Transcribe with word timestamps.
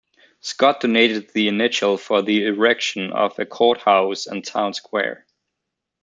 Scott 0.39 0.79
donated 0.79 1.29
the 1.29 1.47
initial 1.47 1.95
for 1.95 2.23
the 2.23 2.47
erection 2.47 3.11
of 3.13 3.37
a 3.37 3.45
courthouse 3.45 4.25
and 4.25 4.43
town 4.43 4.73
square. 4.73 5.27